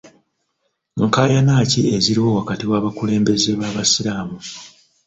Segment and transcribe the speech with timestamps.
[1.07, 4.37] Nkaayana ki eziriwo wakati w'abakulembeze b'abasiraamu?